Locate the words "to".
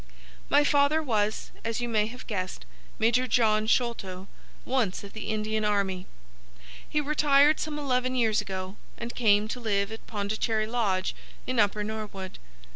9.49-9.59